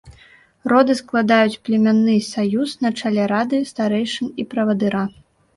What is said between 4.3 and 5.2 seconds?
і правадыра.